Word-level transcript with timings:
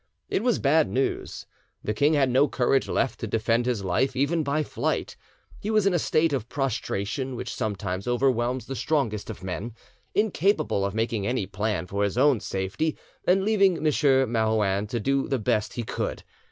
It 0.29 0.41
was 0.41 0.57
bad 0.57 0.89
news. 0.89 1.45
The 1.83 1.93
king 1.93 2.15
had 2.15 2.31
no 2.31 2.47
courage 2.47 2.89
left 2.89 3.19
to 3.19 3.27
defend 3.27 3.67
his 3.67 3.83
life 3.83 4.15
even 4.15 4.41
by 4.43 4.63
flight, 4.63 5.15
he 5.59 5.69
was 5.69 5.85
in 5.85 5.93
a 5.93 5.99
state 5.99 6.33
of 6.33 6.49
prostration 6.49 7.35
which 7.35 7.53
sometimes 7.53 8.07
overwhelms 8.07 8.65
the 8.65 8.75
strongest 8.75 9.29
of 9.29 9.43
men, 9.43 9.75
incapable 10.15 10.83
of 10.85 10.95
making 10.95 11.27
any 11.27 11.45
plan 11.45 11.85
for 11.85 12.03
his 12.03 12.17
own 12.17 12.39
safety, 12.39 12.97
and 13.27 13.45
leaving 13.45 13.77
M. 13.77 13.83
Marouin 13.83 14.87
to 14.87 14.99
do 14.99 15.27
the 15.27 15.37
best 15.37 15.73
he 15.73 15.83
could. 15.83 16.23